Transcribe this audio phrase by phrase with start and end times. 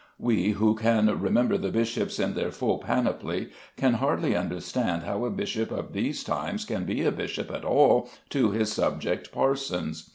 [0.17, 5.29] We who can remember the bishops in their full panoply can hardly understand how a
[5.29, 10.09] bishop of these times can be a bishop at all to his subject parsons.